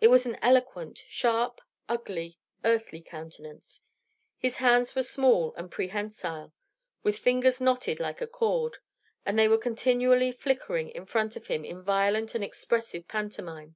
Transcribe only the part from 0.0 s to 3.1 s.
It was an eloquent, sharp, ugly, earthly